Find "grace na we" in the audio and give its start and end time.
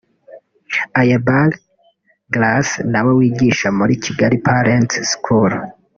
2.33-3.11